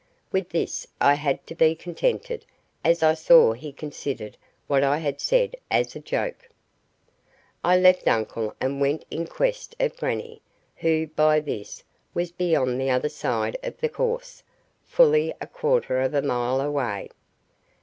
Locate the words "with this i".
0.31-1.13